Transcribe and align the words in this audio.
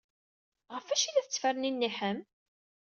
Ɣef 0.73 0.87
wacu 0.89 1.03
ay 1.07 1.11
la 1.13 1.23
tettferniniḥem? 1.25 2.19